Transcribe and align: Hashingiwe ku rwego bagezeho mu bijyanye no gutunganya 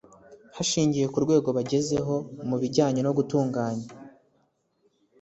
Hashingiwe 0.55 1.07
ku 1.13 1.17
rwego 1.25 1.49
bagezeho 1.57 2.15
mu 2.49 2.55
bijyanye 2.61 3.01
no 3.03 3.11
gutunganya 3.17 3.87